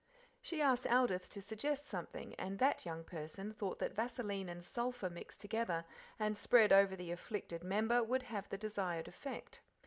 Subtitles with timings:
[0.41, 5.11] She asked Aldith to suggest something, and that young person thought that vaseline and sulphur
[5.11, 5.85] mixed together,
[6.17, 9.61] and spread over the afflicted member, would have the desired effect.